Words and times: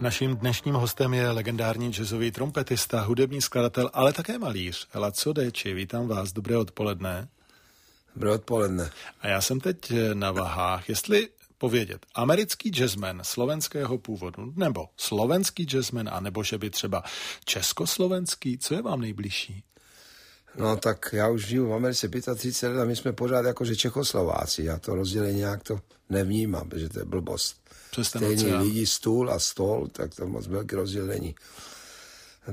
Naším 0.00 0.36
dnešním 0.36 0.74
hostem 0.74 1.14
je 1.14 1.30
legendární 1.30 1.92
jazzový 1.92 2.30
trompetista, 2.30 3.00
hudební 3.00 3.40
skladatel, 3.42 3.90
ale 3.92 4.12
také 4.12 4.38
malíř. 4.38 4.88
Laco 4.94 5.32
Deči, 5.32 5.74
vítám 5.74 6.08
vás, 6.08 6.32
dobré 6.32 6.56
odpoledne. 6.56 7.28
Dobré 8.14 8.30
odpoledne. 8.30 8.90
A 9.20 9.28
já 9.28 9.40
jsem 9.40 9.60
teď 9.60 9.92
na 10.14 10.32
vahách, 10.32 10.88
jestli 10.88 11.28
povědět 11.58 12.06
americký 12.14 12.70
jazzman 12.70 13.20
slovenského 13.24 13.98
původu, 13.98 14.52
nebo 14.56 14.88
slovenský 14.96 15.64
jazzman, 15.64 16.08
a 16.12 16.20
nebo 16.20 16.42
že 16.42 16.58
by 16.58 16.70
třeba 16.70 17.02
československý, 17.44 18.58
co 18.58 18.74
je 18.74 18.82
vám 18.82 19.00
nejbližší? 19.00 19.62
No 20.56 20.76
tak 20.76 21.08
já 21.12 21.28
už 21.28 21.46
žiju 21.46 21.68
v 21.68 21.74
Americe 21.74 22.08
35 22.08 22.76
let 22.76 22.82
a 22.82 22.84
my 22.84 22.96
jsme 22.96 23.12
pořád 23.12 23.44
jakože 23.44 23.76
Čechoslováci. 23.76 24.64
Já 24.64 24.78
to 24.78 24.94
rozdělení 24.94 25.38
nějak 25.38 25.62
to 25.62 25.80
nevnímám, 26.08 26.68
protože 26.68 26.88
to 26.88 26.98
je 26.98 27.04
blbost. 27.04 27.56
Stejný 28.02 28.54
lidi, 28.54 28.86
stůl 28.86 29.30
a 29.30 29.38
stol, 29.38 29.88
tak 29.92 30.14
to 30.14 30.26
moc 30.26 30.46
velké 30.46 30.76
rozdělení. 30.76 31.34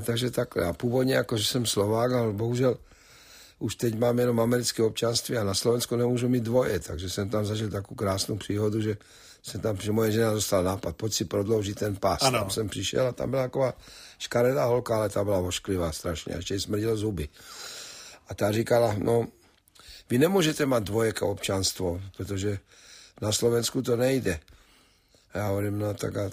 Takže 0.06 0.32
takhle. 0.32 0.66
A 0.66 0.74
původně 0.74 1.14
jakože 1.14 1.46
jsem 1.46 1.66
Slovák, 1.66 2.12
ale 2.12 2.34
bohužel 2.34 2.78
už 3.60 3.76
teď 3.76 3.98
mám 3.98 4.20
jenom 4.20 4.40
americké 4.40 4.84
občanství 4.84 5.38
a 5.38 5.44
na 5.44 5.54
Slovensku 5.54 5.96
nemůžu 5.96 6.30
mít 6.30 6.44
dvoje, 6.44 6.80
takže 6.80 7.10
jsem 7.10 7.30
tam 7.30 7.46
zažil 7.46 7.70
takovou 7.70 7.96
krásnou 7.96 8.38
příhodu, 8.38 8.82
že 8.82 8.98
jsem 9.44 9.62
tam, 9.62 9.78
že 9.78 9.92
moje 9.92 10.12
žena 10.12 10.34
dostala 10.34 10.62
nápad, 10.62 10.96
pojď 10.96 11.14
si 11.14 11.26
prodloužit 11.26 11.80
ten 11.80 11.96
pás. 11.96 12.22
Ano. 12.22 12.40
Tam 12.40 12.50
jsem 12.50 12.70
přišel 12.70 13.08
a 13.08 13.12
tam 13.12 13.30
byla 13.30 13.44
taková 13.44 13.74
škaredá 14.20 14.66
holka, 14.66 14.96
ale 14.96 15.10
ta 15.10 15.24
byla 15.24 15.38
ošklivá 15.38 15.92
strašně, 15.92 16.34
a 16.34 16.38
ještě 16.38 16.54
jí 16.54 16.60
smrdilo 16.60 16.98
zuby. 16.98 17.30
A 18.28 18.34
ta 18.34 18.52
říkala, 18.52 18.96
no, 18.98 19.28
vy 20.10 20.18
nemůžete 20.18 20.66
mít 20.66 20.84
dvojeké 20.84 21.26
občanstvo, 21.26 22.02
protože 22.18 22.60
na 23.22 23.32
Slovensku 23.32 23.82
to 23.82 23.96
nejde. 23.96 24.40
A 25.34 25.38
já 25.38 25.48
hovorím, 25.48 25.80
no 25.80 25.94
tak 25.94 26.18
a, 26.18 26.30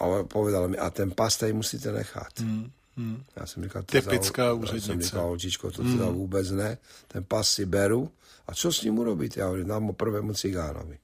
a 0.00 0.22
povedala 0.22 0.66
mi, 0.66 0.78
a 0.78 0.90
ten 0.90 1.10
pas 1.10 1.36
tady 1.36 1.52
musíte 1.52 1.92
nechat. 1.92 2.40
Hmm. 2.40 2.70
Hmm. 2.96 3.22
Já 3.36 3.46
jsem 3.46 3.64
říkal, 3.64 3.82
Typická 3.82 4.52
úřednice. 4.52 4.86
jsem 4.86 5.02
říkal, 5.02 5.22
holčičko, 5.22 5.70
to 5.70 5.82
teda 5.82 6.04
hmm. 6.04 6.14
vůbec 6.14 6.50
ne. 6.50 6.78
Ten 7.08 7.24
pas 7.24 7.50
si 7.50 7.66
beru. 7.66 8.10
A 8.46 8.54
co 8.54 8.72
s 8.72 8.82
ním 8.82 8.98
urobit? 8.98 9.36
Já 9.36 9.44
hovorím, 9.44 9.68
dám 9.68 9.84
ho 9.84 9.92
prvému 9.92 10.34
cigánovi. 10.34 10.98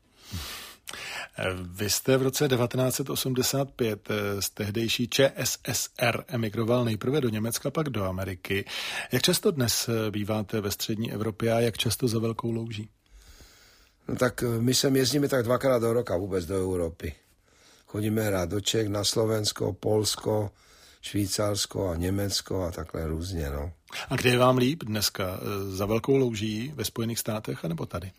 Vy 1.62 1.90
jste 1.90 2.16
v 2.16 2.22
roce 2.22 2.48
1985 2.48 4.10
eh, 4.10 4.42
z 4.42 4.50
tehdejší 4.50 5.08
ČSSR 5.08 6.24
emigroval 6.28 6.84
nejprve 6.84 7.20
do 7.20 7.28
Německa, 7.28 7.70
pak 7.70 7.88
do 7.88 8.04
Ameriky. 8.04 8.64
Jak 9.12 9.22
často 9.22 9.50
dnes 9.50 9.88
eh, 9.88 10.10
býváte 10.10 10.60
ve 10.60 10.70
střední 10.70 11.12
Evropě 11.12 11.52
a 11.52 11.60
jak 11.60 11.78
často 11.78 12.08
za 12.08 12.18
velkou 12.18 12.52
louží? 12.52 12.88
No 14.08 14.16
tak 14.16 14.42
eh, 14.42 14.60
my 14.60 14.74
sem 14.74 14.96
jezdíme 14.96 15.28
tak 15.28 15.44
dvakrát 15.44 15.78
do 15.78 15.92
roka 15.92 16.16
vůbec 16.16 16.46
do 16.46 16.56
Evropy. 16.56 17.14
Chodíme 17.86 18.30
rád 18.30 18.48
do 18.48 18.60
Čech, 18.60 18.88
na 18.88 19.04
Slovensko, 19.04 19.72
Polsko, 19.72 20.50
Švýcarsko 21.02 21.88
a 21.88 21.96
Německo 21.96 22.62
a 22.62 22.70
takhle 22.70 23.06
různě. 23.06 23.50
No. 23.50 23.72
A 24.08 24.16
kde 24.16 24.30
je 24.30 24.38
vám 24.38 24.56
líp 24.56 24.84
dneska? 24.84 25.40
Za 25.68 25.86
velkou 25.86 26.16
louží 26.16 26.72
ve 26.74 26.84
Spojených 26.84 27.18
státech 27.18 27.64
anebo 27.64 27.86
tady? 27.86 28.10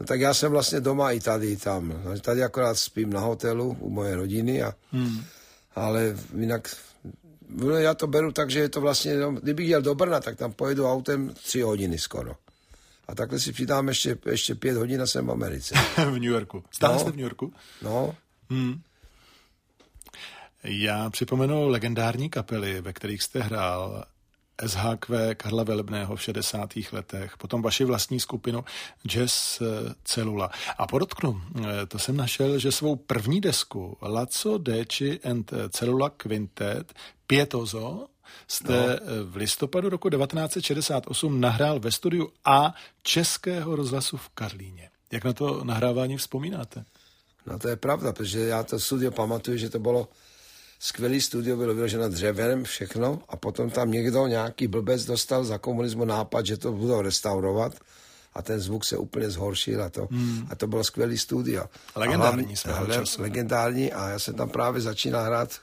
No 0.00 0.06
tak 0.06 0.20
já 0.20 0.34
jsem 0.34 0.52
vlastně 0.52 0.80
doma 0.80 1.12
i 1.12 1.20
tady, 1.20 1.50
i 1.50 1.56
tam. 1.56 2.02
No, 2.04 2.18
tady 2.20 2.44
akorát 2.44 2.74
spím 2.74 3.12
na 3.12 3.20
hotelu 3.20 3.76
u 3.80 3.90
moje 3.90 4.16
rodiny, 4.16 4.62
a, 4.62 4.74
hmm. 4.92 5.24
ale 5.74 6.16
jinak 6.38 6.76
no, 7.48 7.70
já 7.70 7.94
to 7.94 8.06
beru 8.06 8.32
tak, 8.32 8.50
že 8.50 8.58
je 8.58 8.68
to 8.68 8.80
vlastně, 8.80 9.16
no, 9.16 9.32
kdybych 9.32 9.68
jel 9.68 9.82
do 9.82 9.94
Brna, 9.94 10.20
tak 10.20 10.36
tam 10.36 10.52
pojedu 10.52 10.88
autem 10.88 11.34
tři 11.42 11.60
hodiny 11.60 11.98
skoro. 11.98 12.32
A 13.08 13.14
takhle 13.14 13.38
si 13.40 13.52
přidám 13.52 13.88
ještě, 13.88 14.16
ještě 14.30 14.54
pět 14.54 14.76
hodin 14.76 15.02
a 15.02 15.06
jsem 15.06 15.26
v 15.26 15.30
Americe. 15.30 15.74
v 15.96 16.12
New 16.12 16.22
Yorku. 16.22 16.64
Stále 16.70 16.94
no, 16.94 17.00
jste 17.00 17.10
v 17.10 17.16
New 17.16 17.22
Yorku? 17.22 17.52
No. 17.82 18.16
Hmm. 18.50 18.80
Já 20.64 21.10
připomenu 21.10 21.68
legendární 21.68 22.30
kapely, 22.30 22.80
ve 22.80 22.92
kterých 22.92 23.22
jste 23.22 23.40
hrál. 23.40 24.04
SHQ 24.66 25.34
Karla 25.34 25.62
Velebného 25.64 26.16
v 26.16 26.22
60. 26.22 26.70
letech, 26.92 27.36
potom 27.36 27.62
vaši 27.62 27.84
vlastní 27.84 28.20
skupinu 28.20 28.64
Jazz 29.06 29.60
eh, 29.60 29.94
Celula. 30.04 30.50
A 30.78 30.86
podotknu, 30.86 31.42
eh, 31.58 31.86
to 31.86 31.98
jsem 31.98 32.16
našel, 32.16 32.58
že 32.58 32.72
svou 32.72 32.96
první 32.96 33.40
desku 33.40 33.98
Laco 34.02 34.58
Deci 34.58 35.20
and 35.24 35.52
Celula 35.70 36.10
Quintet 36.10 36.92
Pietozo 37.26 38.06
jste 38.48 38.72
no. 38.72 38.78
Eh, 38.78 38.98
v 39.24 39.36
listopadu 39.36 39.88
roku 39.88 40.10
1968 40.10 41.40
nahrál 41.40 41.80
ve 41.80 41.92
studiu 41.92 42.28
A 42.44 42.74
Českého 43.02 43.76
rozhlasu 43.76 44.16
v 44.16 44.28
Karlíně. 44.28 44.90
Jak 45.12 45.24
na 45.24 45.32
to 45.32 45.64
nahrávání 45.64 46.16
vzpomínáte? 46.16 46.84
No 47.46 47.58
to 47.58 47.68
je 47.68 47.76
pravda, 47.76 48.12
protože 48.12 48.40
já 48.40 48.62
to 48.62 48.80
studio 48.80 49.10
pamatuju, 49.10 49.56
že 49.56 49.70
to 49.70 49.78
bylo 49.78 50.08
skvělý 50.80 51.20
studio, 51.20 51.56
bylo 51.56 51.74
vyloženo 51.74 52.08
dřevem, 52.08 52.64
všechno 52.64 53.20
a 53.28 53.36
potom 53.36 53.70
tam 53.70 53.90
někdo, 53.90 54.26
nějaký 54.26 54.66
blbec 54.66 55.04
dostal 55.04 55.44
za 55.44 55.58
komunismu 55.58 56.04
nápad, 56.04 56.46
že 56.46 56.56
to 56.56 56.72
budou 56.72 57.00
restaurovat 57.00 57.72
a 58.34 58.42
ten 58.42 58.60
zvuk 58.60 58.84
se 58.84 58.96
úplně 58.96 59.30
zhoršil 59.30 59.82
a 59.82 59.90
to, 59.90 60.08
hmm. 60.10 60.46
a 60.50 60.54
to 60.54 60.66
bylo 60.66 60.84
skvělý 60.84 61.18
studio. 61.18 61.64
Legendární 61.96 62.54
a 62.64 62.72
hlavně, 62.72 63.04
Legendární 63.18 63.92
a 63.92 64.08
já 64.08 64.18
jsem 64.18 64.34
tam 64.34 64.48
právě 64.48 64.80
začínal 64.80 65.24
hrát 65.24 65.60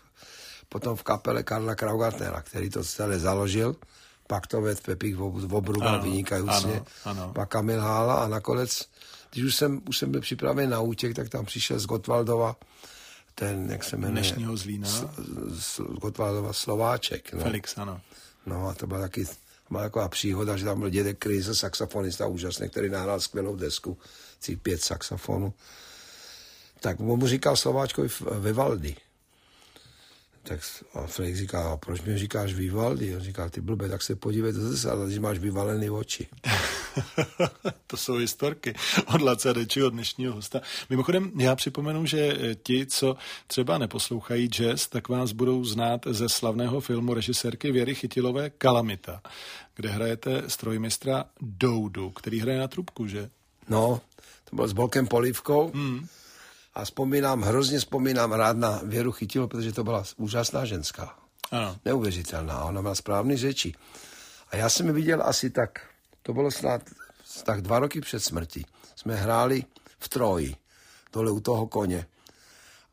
potom 0.69 0.95
v 0.95 1.03
kapele 1.03 1.43
Karla 1.43 1.75
Kraugartnera, 1.75 2.41
který 2.41 2.69
to 2.69 2.83
celé 2.83 3.19
založil, 3.19 3.75
pak 4.27 4.47
to 4.47 4.61
vedl 4.61 4.81
Pepík 4.85 5.15
Vobruba 5.15 5.97
vynikajícně, 5.97 6.81
pak 7.33 7.49
Kamil 7.49 7.81
Hála 7.81 8.15
a 8.15 8.27
nakonec, 8.27 8.85
když 9.31 9.45
už 9.45 9.55
jsem, 9.55 9.81
už 9.89 9.97
jsem 9.97 10.11
byl 10.11 10.21
připraven 10.21 10.69
na 10.69 10.81
útěk, 10.81 11.15
tak 11.15 11.29
tam 11.29 11.45
přišel 11.45 11.79
z 11.79 11.85
Gotwaldova 11.85 12.55
ten, 13.39 13.71
jak 13.71 13.83
se 13.83 13.97
jmenuje? 13.97 14.11
Dnešního 14.11 14.57
Zlína. 14.57 14.89
Gotwaldova 16.01 16.53
Slováček. 16.53 17.33
No. 17.33 17.39
Felix, 17.39 17.77
ano. 17.77 18.01
No 18.45 18.67
a 18.67 18.73
to 18.73 18.87
byla 18.87 18.99
taky 18.99 19.25
byla 19.69 19.83
taková 19.83 20.07
příhoda, 20.09 20.57
že 20.57 20.65
tam 20.65 20.79
byl 20.79 20.89
dědek 20.89 21.17
Krize, 21.17 21.55
saxofonista 21.55 22.27
úžasný, 22.27 22.69
který 22.69 22.89
nahrál 22.89 23.19
skvělou 23.19 23.55
desku, 23.55 23.97
cích 24.39 24.57
pět 24.57 24.81
saxofonů. 24.81 25.53
Tak 26.79 26.99
mu 26.99 27.27
říkal 27.27 27.55
Slováčkovi 27.55 28.09
Vivaldi. 28.39 28.95
Tak 30.47 30.59
a 30.93 31.07
Felix 31.07 31.37
říká, 31.37 31.71
a 31.71 31.77
proč 31.77 32.01
mi 32.01 32.17
říkáš 32.17 32.53
Vivaldi? 32.53 33.15
On 33.15 33.21
říká, 33.21 33.49
ty 33.49 33.61
blbe, 33.61 33.89
tak 33.89 34.01
se 34.01 34.15
podívej 34.15 34.53
do 34.53 34.61
zrcadla, 34.61 35.05
když 35.05 35.19
máš 35.19 35.39
vyvalený 35.39 35.89
oči. 35.89 36.27
to 37.87 37.97
jsou 37.97 38.13
historky 38.13 38.75
od 39.15 39.21
Laca 39.21 39.53
od 39.85 39.89
dnešního 39.89 40.33
hosta. 40.33 40.61
Mimochodem, 40.89 41.31
já 41.35 41.55
připomenu, 41.55 42.05
že 42.05 42.37
ti, 42.63 42.85
co 42.85 43.15
třeba 43.47 43.77
neposlouchají 43.77 44.47
jazz, 44.47 44.87
tak 44.87 45.09
vás 45.09 45.31
budou 45.31 45.63
znát 45.63 46.01
ze 46.09 46.29
slavného 46.29 46.79
filmu 46.79 47.13
režisérky 47.13 47.71
Věry 47.71 47.95
Chytilové 47.95 48.49
Kalamita, 48.49 49.21
kde 49.75 49.89
hrajete 49.89 50.43
strojmistra 50.47 51.25
Doudu, 51.41 52.09
který 52.09 52.39
hraje 52.39 52.59
na 52.59 52.67
trubku, 52.67 53.07
že? 53.07 53.29
No, 53.69 54.01
to 54.49 54.55
byl 54.55 54.67
s 54.67 54.73
Bolkem 54.73 55.07
Polívkou. 55.07 55.71
Hmm 55.73 56.07
a 56.77 56.85
vzpomínám, 56.85 57.41
hrozně 57.41 57.79
vzpomínám 57.79 58.31
rád 58.31 58.57
na 58.57 58.81
Věru 58.83 59.11
Chytilu, 59.11 59.47
protože 59.47 59.73
to 59.73 59.83
byla 59.83 60.03
úžasná 60.17 60.65
ženská. 60.65 61.15
Ano. 61.51 61.77
Neuvěřitelná, 61.85 62.63
ona 62.63 62.81
měla 62.81 62.95
správný 62.95 63.37
řeči. 63.37 63.73
A 64.51 64.55
já 64.55 64.69
jsem 64.69 64.87
ji 64.87 64.93
viděl 64.93 65.23
asi 65.25 65.49
tak, 65.49 65.81
to 66.21 66.33
bylo 66.33 66.51
snad 66.51 66.81
tak 67.43 67.61
dva 67.61 67.79
roky 67.79 68.01
před 68.01 68.19
smrtí. 68.19 68.65
Jsme 68.95 69.15
hráli 69.15 69.63
v 69.99 70.09
Troji, 70.09 70.55
dole 71.13 71.31
u 71.31 71.39
toho 71.39 71.67
koně. 71.67 72.05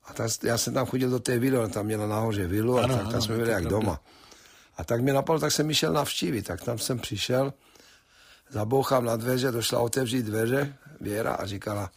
A 0.04 0.12
ta, 0.12 0.28
já 0.42 0.58
jsem 0.58 0.74
tam 0.74 0.86
chodil 0.86 1.10
do 1.10 1.20
té 1.20 1.38
vily, 1.38 1.58
ona 1.58 1.68
tam 1.68 1.86
měla 1.86 2.06
nahoře 2.06 2.46
vilu 2.46 2.78
a 2.78 2.84
ano, 2.84 2.94
tak, 2.94 3.02
tam 3.02 3.12
ano, 3.12 3.22
jsme 3.22 3.36
byli 3.36 3.50
jak 3.50 3.64
doma. 3.64 4.00
A 4.76 4.84
tak 4.84 5.00
mě 5.00 5.12
napadlo, 5.12 5.40
tak 5.40 5.52
jsem 5.52 5.74
šel 5.74 5.92
navštívit. 5.92 6.42
Tak 6.42 6.64
tam 6.64 6.78
jsem 6.78 6.98
přišel, 6.98 7.52
zabouchám 8.50 9.04
na 9.04 9.16
dveře, 9.16 9.50
došla 9.50 9.78
otevřít 9.78 10.22
dveře 10.22 10.74
Věra 11.00 11.34
a 11.34 11.46
říkala, 11.46 11.90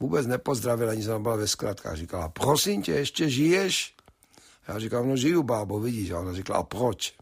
vůbec 0.00 0.26
nepozdravila, 0.26 0.92
ani 0.92 1.02
jsem 1.02 1.22
byla 1.22 1.36
ve 1.36 1.48
zkratkách. 1.48 1.96
Říkala, 1.96 2.28
prosím 2.28 2.82
tě, 2.82 2.92
ještě 2.92 3.30
žiješ? 3.30 3.94
Já 4.68 4.78
říkám, 4.78 5.08
no 5.08 5.16
žiju, 5.16 5.42
bábo, 5.42 5.80
vidíš. 5.80 6.10
A 6.10 6.20
ona 6.20 6.32
říkala, 6.32 6.58
a 6.58 6.62
proč? 6.62 7.14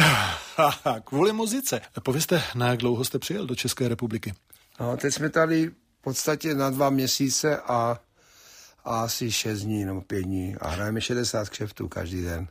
Kvůli 1.04 1.32
muzice. 1.32 1.80
Povězte, 2.02 2.42
na 2.54 2.68
jak 2.68 2.78
dlouho 2.78 3.04
jste 3.04 3.18
přijel 3.18 3.46
do 3.46 3.54
České 3.54 3.88
republiky? 3.88 4.34
No, 4.80 4.96
teď 4.96 5.14
jsme 5.14 5.30
tady 5.30 5.68
v 5.68 6.02
podstatě 6.02 6.54
na 6.54 6.70
dva 6.70 6.90
měsíce 6.90 7.56
a, 7.58 8.00
a 8.84 9.00
asi 9.00 9.32
šest 9.32 9.60
dní 9.60 9.84
nebo 9.84 10.00
pět 10.00 10.22
dní 10.22 10.56
a 10.60 10.68
hrajeme 10.68 11.00
60 11.00 11.48
kšeftů 11.48 11.88
každý 11.88 12.22
den. 12.22 12.48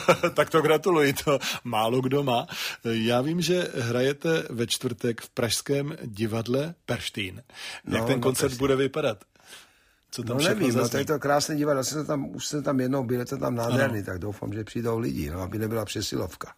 tak 0.34 0.50
to 0.50 0.62
gratuluji, 0.62 1.12
to 1.12 1.38
málo 1.64 2.00
kdo 2.00 2.22
má. 2.22 2.46
Já 2.84 3.20
vím, 3.20 3.40
že 3.40 3.68
hrajete 3.78 4.42
ve 4.50 4.66
čtvrtek 4.66 5.20
v 5.20 5.30
pražském 5.30 5.96
divadle 6.02 6.74
Perštín. 6.86 7.42
Jak 7.88 8.00
no, 8.00 8.06
ten 8.06 8.16
no, 8.16 8.22
koncert 8.22 8.54
bude 8.54 8.76
vypadat? 8.76 9.18
Co 10.10 10.22
tam 10.22 10.36
no 10.36 10.44
nevím, 10.44 10.74
no, 10.74 10.88
to 10.88 10.96
je 10.96 11.04
to 11.04 11.18
krásné 11.18 11.56
divadlo, 11.56 11.84
jsem 11.84 12.06
tam, 12.06 12.36
už 12.36 12.46
jsem 12.46 12.62
tam 12.62 12.80
jednou 12.80 13.04
byl, 13.04 13.18
je 13.18 13.26
to 13.26 13.38
tam 13.38 13.54
nádherný, 13.54 13.98
ano. 13.98 14.06
tak 14.06 14.18
doufám, 14.18 14.52
že 14.52 14.64
přijdou 14.64 14.98
lidi, 14.98 15.30
no, 15.30 15.40
aby 15.40 15.58
nebyla 15.58 15.84
přesilovka. 15.84 16.54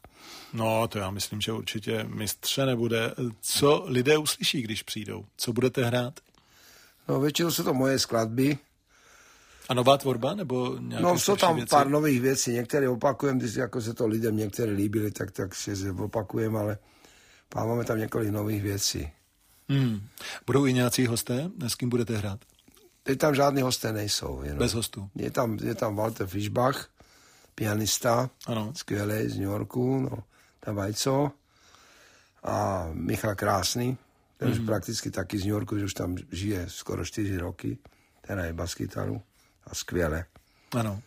No, 0.53 0.89
to 0.89 0.99
já 0.99 1.11
myslím, 1.11 1.41
že 1.41 1.53
určitě 1.53 2.05
mistře 2.09 2.67
nebude. 2.67 3.15
Co 3.41 3.85
lidé 3.87 4.19
uslyší, 4.19 4.63
když 4.63 4.83
přijdou? 4.83 5.25
Co 5.37 5.53
budete 5.53 5.85
hrát? 5.85 6.21
No, 7.09 7.21
většinou 7.21 7.51
jsou 7.51 7.65
to 7.65 7.75
moje 7.75 7.99
skladby, 7.99 8.59
A 9.69 9.75
nová 9.75 9.99
tvorba, 9.99 10.35
nebo 10.35 10.77
nějaké 10.81 11.03
No, 11.03 11.19
jsou 11.19 11.37
tam 11.37 11.57
věci? 11.57 11.71
pár 11.71 11.89
nových 11.89 12.21
věcí, 12.21 12.53
některé 12.53 12.89
opakujeme, 12.89 13.39
když 13.39 13.55
jako 13.55 13.81
se 13.81 13.95
to 13.95 14.07
lidem 14.07 14.37
některé 14.37 14.73
líbily, 14.73 15.11
tak, 15.11 15.31
tak 15.31 15.55
si 15.55 15.91
opakujeme, 15.91 16.59
ale 16.59 16.79
máme 17.55 17.85
tam 17.85 17.99
několik 17.99 18.31
nových 18.31 18.63
věcí. 18.63 19.11
Hmm. 19.69 20.01
Budou 20.47 20.67
i 20.67 20.73
nějací 20.73 21.07
hosté, 21.07 21.51
s 21.69 21.75
kým 21.75 21.89
budete 21.89 22.17
hrát? 22.17 22.41
Teď 23.03 23.19
tam 23.19 23.35
žádný 23.35 23.63
hosté 23.63 23.93
nejsou. 23.93 24.43
Jenom. 24.43 24.59
Bez 24.59 24.75
hostů? 24.75 25.11
Je 25.15 25.31
tam, 25.31 25.59
je 25.63 25.75
tam 25.75 25.97
Walter 25.97 26.27
Fischbach, 26.27 26.89
pianista, 27.55 28.31
ano. 28.47 28.73
skvělý 28.77 29.29
z 29.29 29.35
New 29.35 29.49
Yorku, 29.49 30.01
no, 30.01 30.19
tam 30.61 30.75
Vajco 30.75 31.31
a 32.43 32.89
Michal 32.93 33.35
Krásný, 33.35 33.99
ten 34.37 34.49
mm. 34.49 34.55
už 34.55 34.67
prakticky 34.67 35.11
taky 35.11 35.39
z 35.39 35.45
New 35.45 35.53
Yorku, 35.53 35.79
že 35.79 35.85
už 35.85 35.95
tam 35.95 36.17
žije 36.33 36.65
skoro 36.69 37.05
čtyři 37.05 37.37
roky, 37.37 37.79
ten 38.27 38.39
je 38.39 38.53
baskytaru 38.53 39.23
a 39.67 39.75
skvěle. 39.75 40.25
Ano. 40.77 41.03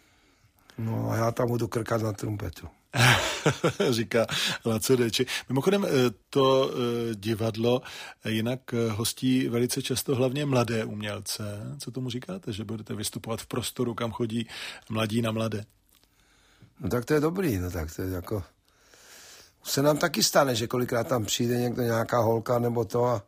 No 0.77 1.11
a 1.11 1.15
já 1.15 1.31
tam 1.31 1.47
budu 1.47 1.67
krkat 1.67 2.01
na 2.01 2.13
trumpetu. 2.13 2.67
říká 3.89 4.25
Laco 4.65 4.95
Deči. 4.95 5.25
Mimochodem 5.49 5.85
eh, 5.85 5.89
to 6.29 6.71
eh, 6.71 7.15
divadlo 7.15 7.81
jinak 8.29 8.59
eh, 8.73 8.91
hostí 8.91 9.47
velice 9.47 9.81
často 9.81 10.15
hlavně 10.15 10.45
mladé 10.45 10.85
umělce. 10.85 11.43
Co 11.79 11.91
tomu 11.91 12.09
říkáte, 12.09 12.53
že 12.53 12.63
budete 12.63 12.95
vystupovat 12.95 13.41
v 13.41 13.47
prostoru, 13.47 13.93
kam 13.93 14.11
chodí 14.11 14.47
mladí 14.89 15.21
na 15.21 15.31
mladé? 15.31 15.65
No 16.79 16.89
tak 16.89 17.05
to 17.05 17.13
je 17.13 17.19
dobrý, 17.19 17.57
no 17.57 17.71
tak 17.71 17.95
to 17.95 18.01
je 18.01 18.09
jako... 18.09 18.43
Se 19.63 19.81
nám 19.81 19.97
taky 19.97 20.23
stane, 20.23 20.55
že 20.55 20.67
kolikrát 20.67 21.07
tam 21.07 21.25
přijde 21.25 21.57
někdo, 21.57 21.81
nějaká 21.81 22.19
holka 22.19 22.59
nebo 22.59 22.85
to 22.85 23.05
a, 23.05 23.23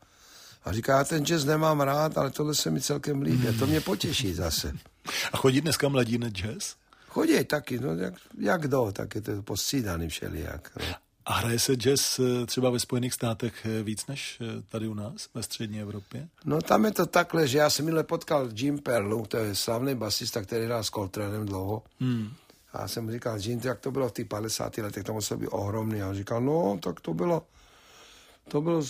a 0.64 0.74
říká, 0.74 0.98
já 0.98 1.04
ten 1.04 1.26
jazz 1.26 1.46
nemám 1.46 1.81
rád, 1.81 2.18
ale 2.18 2.30
tohle 2.30 2.56
se 2.56 2.72
mi 2.72 2.81
celkem 2.81 3.22
líbí. 3.22 3.48
A 3.48 3.54
to 3.60 3.68
mě 3.68 3.81
potěší 3.81 4.34
zase. 4.34 4.74
A 5.31 5.38
chodí 5.38 5.61
dneska 5.61 5.89
mladí 5.89 6.17
na 6.17 6.29
jazz? 6.29 6.75
Chodí 7.07 7.44
taky, 7.44 7.79
no 7.79 7.95
jak, 7.95 8.13
jak 8.38 8.67
do, 8.67 8.91
tak 8.94 9.15
je 9.15 9.21
to 9.21 9.41
postřídaný 9.41 10.09
všelijak. 10.09 10.71
No. 10.79 10.95
A 11.25 11.33
hraje 11.33 11.59
se 11.59 11.73
jazz 11.73 12.19
eh, 12.19 12.45
třeba 12.45 12.69
ve 12.69 12.79
Spojených 12.79 13.13
státech 13.13 13.65
eh, 13.65 13.83
víc 13.83 14.07
než 14.07 14.41
eh, 14.41 14.61
tady 14.69 14.88
u 14.88 14.94
nás, 14.94 15.29
ve 15.33 15.44
střední 15.44 15.81
Evropě? 15.81 16.27
No 16.45 16.61
tam 16.61 16.85
je 16.85 16.91
to 16.91 17.06
takhle, 17.06 17.47
že 17.47 17.57
já 17.57 17.69
jsem 17.69 17.85
minule 17.85 18.03
potkal 18.03 18.50
Jim 18.53 18.79
Perlu, 18.79 19.25
to 19.25 19.38
je 19.38 19.56
slavný 19.56 19.95
basista, 19.95 20.41
který 20.41 20.65
hrál 20.65 20.83
s 20.83 20.89
Coltranem 20.89 21.45
dlouho. 21.45 21.83
Hmm. 22.00 22.29
A 22.73 22.81
já 22.81 22.88
jsem 22.88 23.06
mu 23.06 23.11
říkal, 23.11 23.38
Jim, 23.39 23.61
jak 23.63 23.79
to 23.79 23.91
bylo 23.91 24.09
v 24.09 24.11
těch 24.11 24.27
50. 24.27 24.77
letech, 24.77 25.03
to 25.03 25.13
muselo 25.13 25.39
být 25.39 25.47
ohromný. 25.47 26.01
A 26.01 26.09
on 26.09 26.15
říkal, 26.15 26.41
no, 26.41 26.79
tak 26.83 27.00
to 27.00 27.13
bylo, 27.13 27.44
to 28.47 28.62
bylo, 28.62 28.81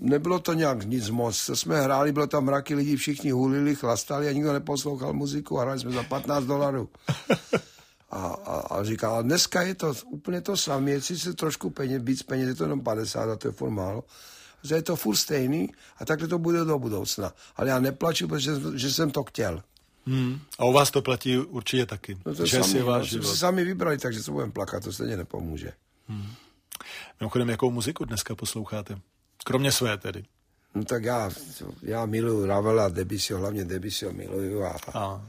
nebylo 0.00 0.38
to 0.38 0.52
nějak 0.52 0.84
nic 0.84 1.08
moc. 1.10 1.46
To 1.46 1.56
jsme 1.56 1.80
hráli, 1.80 2.12
bylo 2.12 2.26
tam 2.26 2.44
mraky 2.44 2.74
lidí, 2.74 2.96
všichni 2.96 3.30
hulili, 3.30 3.74
chlastali 3.74 4.28
a 4.28 4.32
nikdo 4.32 4.52
neposlouchal 4.52 5.12
muziku 5.12 5.58
a 5.58 5.62
hráli 5.62 5.80
jsme 5.80 5.90
za 5.90 6.02
15 6.02 6.44
dolarů. 6.44 6.88
A, 8.10 8.26
a, 8.26 8.56
a 8.60 8.84
říkal, 8.84 9.14
a 9.14 9.22
dneska 9.22 9.62
je 9.62 9.74
to 9.74 9.94
úplně 10.04 10.40
to 10.40 10.56
samé, 10.56 10.90
je 10.90 11.00
sice 11.00 11.32
trošku 11.32 11.70
peněz, 11.70 12.02
víc 12.04 12.22
peněz, 12.22 12.48
je 12.48 12.54
to 12.54 12.64
jenom 12.64 12.80
50 12.80 13.30
a 13.30 13.36
to 13.36 13.48
je 13.48 13.52
furt 13.52 13.70
málo, 13.70 14.04
že 14.62 14.74
je 14.74 14.82
to 14.82 14.96
furt 14.96 15.16
stejný 15.16 15.68
a 15.98 16.04
takhle 16.04 16.28
to 16.28 16.38
bude 16.38 16.64
do 16.64 16.78
budoucna. 16.78 17.32
Ale 17.56 17.68
já 17.68 17.80
neplaču, 17.80 18.28
protože 18.28 18.52
že 18.74 18.92
jsem 18.92 19.10
to 19.10 19.24
chtěl. 19.24 19.62
Hmm. 20.06 20.40
A 20.58 20.64
u 20.64 20.72
vás 20.72 20.90
to 20.90 21.02
platí 21.02 21.38
určitě 21.38 21.86
taky. 21.86 22.18
No 22.26 22.34
to 22.34 22.46
že 22.46 22.60
sami, 22.60 22.72
si 22.72 22.82
váš 22.82 23.12
no, 23.12 23.22
sami 23.22 23.64
vybrali, 23.64 23.98
takže 23.98 24.22
se 24.22 24.30
budeme 24.30 24.52
plakat, 24.52 24.84
to 24.84 24.92
stejně 24.92 25.16
nepomůže. 25.16 25.72
Hmm. 26.08 26.26
Mimochodem, 27.20 27.48
jakou 27.48 27.70
muziku 27.70 28.04
dneska 28.04 28.34
posloucháte? 28.34 28.98
Kromě 29.44 29.72
své 29.72 29.98
tedy. 29.98 30.24
No 30.74 30.84
tak 30.84 31.04
já, 31.04 31.30
já 31.82 32.06
miluju 32.06 32.46
Ravela, 32.46 32.88
Debisio, 32.88 33.38
hlavně 33.38 33.64
Debisio 33.64 34.12
miluju 34.12 34.64
a, 34.64 34.76
a. 34.94 35.26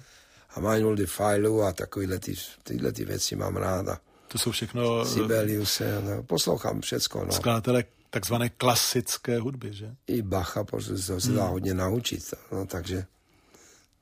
a 0.55 0.59
Manuel 0.59 0.95
de 0.95 1.05
Failu 1.05 1.61
a 1.61 1.73
takovýhle 1.73 2.19
ty, 2.19 2.35
tyhle 2.63 2.91
ty 2.91 3.05
věci 3.05 3.35
mám 3.35 3.55
ráda. 3.55 3.99
To 4.27 4.37
jsou 4.37 4.51
všechno... 4.51 5.05
Sibelius, 5.05 5.81
no, 6.01 6.23
poslouchám 6.23 6.81
všecko. 6.81 7.25
No. 7.25 7.31
Skladatele 7.31 7.83
takzvané 8.09 8.49
klasické 8.49 9.39
hudby, 9.39 9.73
že? 9.73 9.95
I 10.07 10.21
Bacha, 10.21 10.63
protože 10.63 11.05
to 11.07 11.21
se 11.21 11.31
dá 11.31 11.43
hmm. 11.43 11.51
hodně 11.51 11.73
naučit, 11.73 12.33
no, 12.51 12.65
takže 12.65 13.05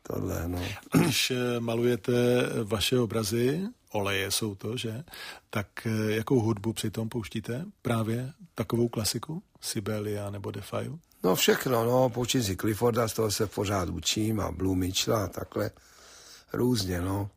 tohle, 0.03 0.47
no. 0.47 0.61
Když 0.93 1.31
eh, 1.31 1.59
malujete 1.59 2.11
vaše 2.63 2.99
obrazy, 2.99 3.67
oleje 3.91 4.31
jsou 4.31 4.55
to, 4.55 4.77
že? 4.77 5.03
Tak 5.49 5.67
eh, 5.85 6.11
jakou 6.11 6.39
hudbu 6.39 6.73
přitom 6.73 7.09
pouštíte? 7.09 7.65
Právě 7.81 8.33
takovou 8.55 8.87
klasiku? 8.87 9.43
Sibelia 9.61 10.29
nebo 10.29 10.51
Defaju? 10.51 10.99
No 11.23 11.35
všechno, 11.35 11.85
no, 11.85 12.09
poučím 12.09 12.43
si 12.43 12.55
Clifforda, 12.55 13.07
z 13.07 13.13
toho 13.13 13.31
se 13.31 13.47
pořád 13.47 13.89
učím 13.89 14.39
a 14.39 14.51
Blue 14.51 14.75
Mitchella 14.75 15.25
a 15.25 15.27
takhle 15.27 15.71
různě, 16.53 17.01
no. 17.01 17.29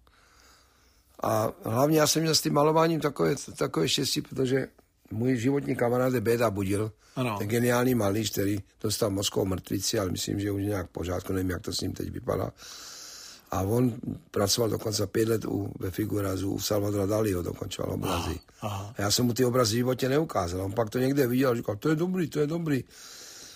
A 1.22 1.52
hlavně 1.64 1.98
já 1.98 2.06
jsem 2.06 2.22
měl 2.22 2.34
s 2.34 2.40
tím 2.40 2.52
malováním 2.52 3.00
takové, 3.00 3.34
takové 3.58 3.88
štěstí, 3.88 4.22
protože 4.22 4.68
můj 5.10 5.36
životní 5.36 5.76
kamarád 5.76 6.14
je 6.14 6.20
Beda 6.20 6.50
Budil, 6.50 6.92
ano. 7.16 7.38
ten 7.38 7.48
geniální 7.48 7.94
malíř, 7.94 8.30
který 8.30 8.58
dostal 8.80 9.10
mozkovou 9.10 9.46
mrtvici, 9.46 9.98
ale 9.98 10.10
myslím, 10.10 10.40
že 10.40 10.50
už 10.50 10.62
nějak 10.62 10.90
pořádku, 10.90 11.32
nevím, 11.32 11.50
jak 11.50 11.62
to 11.62 11.72
s 11.72 11.80
ním 11.80 11.92
teď 11.92 12.10
vypadá. 12.10 12.52
A 13.54 13.62
on 13.62 13.94
pracoval 14.30 14.70
dokonce 14.70 15.06
pět 15.06 15.28
let 15.28 15.44
u, 15.44 15.72
ve 15.78 15.90
Figurazu, 15.90 16.50
u 16.50 16.60
Salvadora 16.60 17.06
Daliho 17.06 17.42
dokončoval 17.42 17.92
obrazy. 17.92 18.40
Aha. 18.60 18.94
A 18.98 19.02
já 19.02 19.10
jsem 19.10 19.26
mu 19.26 19.32
ty 19.32 19.44
obrazy 19.44 19.74
v 19.74 19.76
životě 19.76 20.08
neukázal. 20.08 20.60
On 20.60 20.72
pak 20.72 20.90
to 20.90 20.98
někde 20.98 21.26
viděl 21.26 21.50
a 21.50 21.54
říkal, 21.54 21.76
to 21.76 21.88
je 21.88 21.96
dobrý, 21.96 22.28
to 22.28 22.40
je 22.40 22.46
dobrý. 22.46 22.84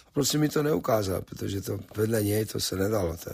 A 0.07 0.11
prostě 0.13 0.39
mi 0.39 0.49
to 0.49 0.63
neukázal, 0.63 1.23
protože 1.23 1.61
to 1.61 1.79
vedle 1.97 2.23
něj 2.23 2.45
to 2.45 2.61
se 2.61 2.77
nedalo. 2.77 3.17
To. 3.17 3.31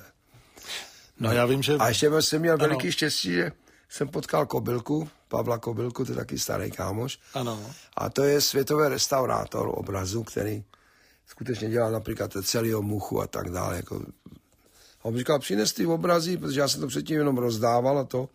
No 1.21 1.33
já 1.33 1.47
vím, 1.47 1.63
že... 1.63 1.77
A 1.79 1.89
ještě 1.89 2.11
jsem 2.21 2.41
měl 2.41 2.55
ano. 2.55 2.67
veliký 2.67 2.93
štěstí, 2.93 3.33
že 3.33 3.53
jsem 3.89 4.09
potkal 4.09 4.47
Kobylku, 4.47 5.09
Pavla 5.29 5.59
Kobylku, 5.59 6.05
to 6.05 6.13
je 6.13 6.17
taky 6.17 6.39
starý 6.39 6.71
kámoš. 6.71 7.19
Ano. 7.35 7.61
A 7.97 8.11
to 8.11 8.25
je 8.25 8.41
světový 8.41 8.89
restaurátor 8.89 9.71
obrazu, 9.75 10.25
který 10.25 10.65
skutečně 11.27 11.71
dělal 11.71 11.93
například 11.93 12.37
celého 12.43 12.83
muchu 12.83 13.21
a 13.21 13.27
tak 13.27 13.51
dále. 13.51 13.77
Jako... 13.77 14.01
A 15.05 15.09
on 15.09 15.19
říkal, 15.19 15.39
přines 15.39 15.73
ty 15.73 15.87
obrazy, 15.87 16.37
protože 16.37 16.61
já 16.61 16.69
jsem 16.69 16.81
to 16.81 16.87
předtím 16.87 17.17
jenom 17.17 17.39
rozdával 17.39 17.99
a 17.99 18.05
to. 18.05 18.29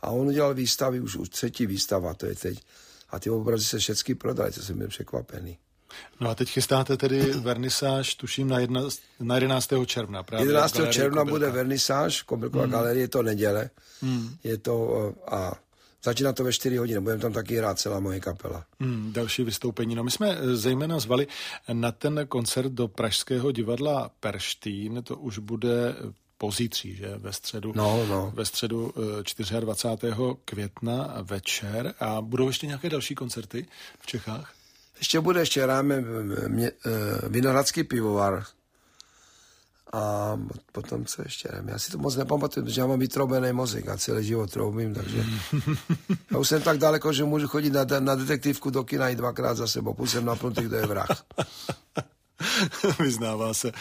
A 0.00 0.10
on 0.10 0.26
udělal 0.26 0.54
výstavy, 0.54 1.00
už, 1.00 1.16
už 1.16 1.28
třetí 1.28 1.66
výstava 1.66 2.14
to 2.14 2.26
je 2.26 2.34
teď. 2.34 2.62
A 3.10 3.18
ty 3.18 3.30
obrazy 3.30 3.64
se 3.64 3.78
všechny 3.78 4.14
prodali, 4.14 4.52
to 4.52 4.62
jsem 4.62 4.78
byl 4.78 4.88
překvapený. 4.88 5.58
No 6.20 6.30
a 6.30 6.34
teď 6.34 6.50
chystáte 6.50 6.96
tedy 6.96 7.32
vernisáž, 7.32 8.14
tuším, 8.14 8.48
na, 8.48 8.58
jedna, 8.58 8.82
na 9.20 9.34
11. 9.34 9.68
června. 9.86 10.22
Právě 10.22 10.46
11. 10.46 10.72
června 10.90 11.22
Kobylka. 11.22 11.30
bude 11.30 11.50
vernisáž, 11.50 12.22
Kobylková 12.22 12.64
hmm. 12.64 12.72
galerie, 12.72 13.04
je 13.04 13.08
to 13.08 13.22
neděle. 13.22 13.70
Hmm. 14.02 14.36
Je 14.44 14.58
to 14.58 15.14
a 15.26 15.52
Začíná 16.02 16.32
to 16.32 16.44
ve 16.44 16.52
4 16.52 16.76
hodiny, 16.76 17.00
budeme 17.00 17.22
tam 17.22 17.32
taky 17.32 17.56
hrát 17.56 17.78
celá 17.78 18.00
moje 18.00 18.20
kapela. 18.20 18.64
Hmm, 18.80 19.12
další 19.12 19.44
vystoupení. 19.44 19.94
No 19.94 20.04
my 20.04 20.10
jsme 20.10 20.38
eh, 20.38 20.56
zejména 20.56 20.98
zvali 20.98 21.26
na 21.72 21.92
ten 21.92 22.26
koncert 22.28 22.72
do 22.72 22.88
Pražského 22.88 23.52
divadla 23.52 24.10
Perštín, 24.20 25.02
to 25.02 25.16
už 25.16 25.38
bude 25.38 25.94
pozítří, 26.38 26.96
že 26.96 27.14
ve 27.16 27.32
středu, 27.32 27.72
no, 27.76 28.06
no. 28.06 28.32
ve 28.34 28.44
středu 28.44 28.92
24. 29.60 30.12
Eh, 30.12 30.34
května 30.44 31.16
večer 31.22 31.94
a 32.00 32.20
budou 32.20 32.46
ještě 32.46 32.66
nějaké 32.66 32.90
další 32.90 33.14
koncerty 33.14 33.66
v 34.00 34.06
Čechách? 34.06 34.54
Ještě 34.98 35.20
bude, 35.20 35.40
ještě 35.40 35.62
hráme 35.62 35.94
eh, 35.94 36.70
Vinohradský 37.28 37.84
pivovar 37.84 38.44
a 39.92 40.36
potom 40.72 41.04
co 41.04 41.22
ještě 41.22 41.48
nevím. 41.52 41.68
Já 41.68 41.78
si 41.78 41.90
to 41.92 41.98
moc 41.98 42.16
nepamatuju, 42.16 42.66
protože 42.66 42.80
já 42.80 42.86
mám 42.86 42.98
vytrobený 42.98 43.52
mozek 43.52 43.88
a 43.88 43.96
celý 43.96 44.24
život 44.24 44.50
troubím, 44.50 44.94
takže 44.94 45.24
já 46.30 46.38
už 46.38 46.48
jsem 46.48 46.62
tak 46.62 46.78
daleko, 46.78 47.12
že 47.12 47.24
můžu 47.24 47.48
chodit 47.48 47.70
na, 47.70 47.84
na 47.98 48.14
detektivku 48.14 48.70
do 48.70 48.84
kina 48.84 49.08
i 49.08 49.16
dvakrát 49.16 49.54
za 49.54 49.66
sebou, 49.66 49.94
půl 49.94 50.06
jsem 50.06 50.24
napnutý, 50.24 50.62
kdo 50.62 50.76
je 50.76 50.86
vrah. 50.86 51.24
Vyznává 53.00 53.54
se 53.54 53.72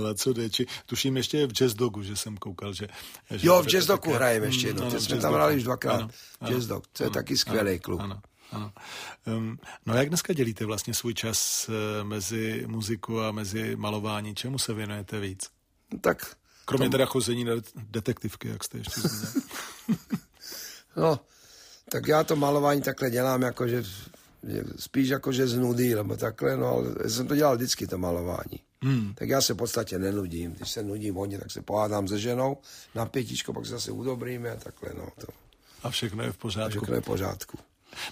Laco 0.00 0.32
Deči. 0.32 0.66
Tuším 0.86 1.16
ještě 1.16 1.46
v 1.46 1.52
Jazz 1.52 1.74
Dogu, 1.74 2.02
že 2.02 2.16
jsem 2.16 2.36
koukal, 2.36 2.72
že... 2.72 2.88
že 3.30 3.46
jo, 3.46 3.62
v 3.62 3.66
Jazz 3.66 3.86
Dogu 3.86 4.12
hrajeme 4.12 4.46
ještě 4.46 4.66
jednou. 4.66 4.90
No, 4.90 5.00
jsme 5.00 5.16
tam 5.16 5.34
hrali 5.34 5.56
už 5.56 5.62
dvakrát. 5.62 6.00
Ano, 6.00 6.08
Jazz 6.46 6.66
Dog, 6.66 6.86
to 6.86 7.02
je 7.02 7.06
ano, 7.06 7.14
taky 7.14 7.36
skvělý 7.36 7.70
ano, 7.70 7.80
klub. 7.82 8.00
Ano. 8.00 8.20
Ano. 8.54 8.72
Um, 9.26 9.58
no 9.86 9.94
a 9.94 9.96
jak 9.96 10.08
dneska 10.08 10.32
dělíte 10.32 10.64
vlastně 10.64 10.94
svůj 10.94 11.14
čas 11.14 11.68
uh, 11.68 12.08
mezi 12.08 12.64
muziku 12.66 13.20
a 13.20 13.32
mezi 13.32 13.76
malování? 13.76 14.34
Čemu 14.34 14.58
se 14.58 14.74
věnujete 14.74 15.20
víc? 15.20 15.50
Tak... 16.00 16.36
Kromě 16.64 16.86
tom... 16.86 16.92
teda 16.92 17.06
chození 17.06 17.44
na 17.44 17.52
detektivky, 17.74 18.48
jak 18.48 18.64
jste 18.64 18.78
ještě 18.78 19.00
zmínil. 19.00 19.28
no, 20.96 21.20
tak 21.90 22.08
já 22.08 22.24
to 22.24 22.36
malování 22.36 22.82
takhle 22.82 23.10
dělám, 23.10 23.42
jako 23.42 23.68
že, 23.68 23.82
že 24.42 24.64
spíš 24.76 25.08
jako 25.08 25.32
že 25.32 25.46
z 25.46 25.58
nudy, 25.58 25.94
nebo 25.94 26.16
takhle, 26.16 26.56
no 26.56 26.66
ale 26.66 26.88
já 27.02 27.10
jsem 27.10 27.26
to 27.26 27.36
dělal 27.36 27.56
vždycky, 27.56 27.86
to 27.86 27.98
malování. 27.98 28.60
Hmm. 28.82 29.14
Tak 29.14 29.28
já 29.28 29.40
se 29.40 29.54
v 29.54 29.56
podstatě 29.56 29.98
nenudím. 29.98 30.52
Když 30.52 30.70
se 30.70 30.82
nudím 30.82 31.14
hodně, 31.14 31.38
tak 31.38 31.50
se 31.50 31.62
pohádám 31.62 32.08
se 32.08 32.18
ženou 32.18 32.56
na 32.94 33.06
pětičko, 33.06 33.52
pak 33.52 33.66
se 33.66 33.70
zase 33.70 33.90
udobríme 33.90 34.50
a 34.50 34.56
takhle, 34.56 34.90
no. 34.96 35.08
To. 35.18 35.26
A 35.82 35.90
všechno 35.90 36.22
je 36.22 36.32
v 36.32 36.36
pořádku. 36.36 36.66
A 36.66 36.80
všechno 36.80 36.94
je 36.94 37.00
v 37.00 37.04
pořádku. 37.04 37.58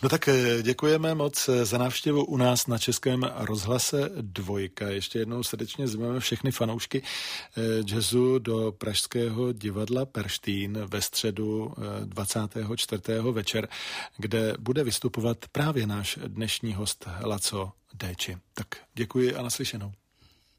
No 0.03 0.09
tak 0.09 0.29
eh, 0.29 0.63
děkujeme 0.63 1.15
moc 1.15 1.49
eh, 1.49 1.65
za 1.65 1.79
návštěvu 1.79 2.25
u 2.25 2.37
nás 2.37 2.67
na 2.67 2.79
Českém 2.79 3.31
rozhlase 3.37 4.11
Dvojka. 4.21 4.89
Ještě 4.89 5.19
jednou 5.19 5.43
srdečně 5.43 5.89
zveme 5.89 6.21
všechny 6.21 6.53
fanoušky 6.53 7.03
eh, 7.03 7.61
jazzu 7.95 8.39
do 8.39 8.73
Pražského 8.73 9.53
divadla 9.53 10.07
Perštín 10.07 10.79
ve 10.87 11.03
středu 11.03 11.75
24. 12.05 13.03
večer, 13.33 13.69
kde 14.17 14.55
bude 14.59 14.85
vystupovat 14.85 15.39
právě 15.53 15.87
náš 15.87 16.19
dnešní 16.27 16.75
host 16.75 17.09
Laco 17.25 17.73
Déči. 17.95 18.37
Tak 18.55 18.67
děkuji 18.95 19.35
a 19.35 19.43
naslyšenou. 19.43 19.93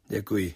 Děkuji. 0.09 0.51